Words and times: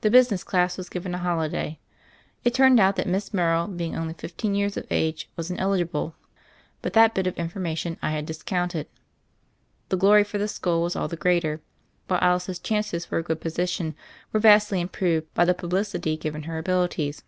The 0.00 0.10
business 0.10 0.42
class 0.42 0.76
was 0.76 0.88
given 0.88 1.14
a 1.14 1.18
^holiday. 1.20 1.78
It 2.42 2.52
turned 2.52 2.80
out 2.80 2.96
that 2.96 3.06
Miss 3.06 3.32
Morrow, 3.32 3.68
being 3.68 3.94
only 3.94 4.12
fifteen 4.14 4.56
years 4.56 4.76
of 4.76 4.88
age, 4.90 5.30
was 5.36 5.52
ineligible; 5.52 6.16
but 6.82 6.94
that 6.94 7.14
bit 7.14 7.28
of 7.28 7.38
information 7.38 7.96
I 8.02 8.10
had 8.10 8.26
discounted. 8.26 8.88
The 9.88 9.96
glory 9.98 10.24
for 10.24 10.38
the 10.38 10.48
school 10.48 10.82
was 10.82 10.96
all 10.96 11.06
the 11.06 11.16
greater; 11.16 11.60
while 12.08 12.18
Alice's 12.20 12.58
chances 12.58 13.04
for 13.06 13.18
a 13.18 13.22
good 13.22 13.40
position 13.40 13.94
were 14.32 14.40
vastly 14.40 14.80
im 14.80 14.88
proved 14.88 15.32
by 15.32 15.44
the 15.44 15.54
publicity 15.54 16.16
given 16.16 16.42
her 16.50 16.58
abilities. 16.58 17.22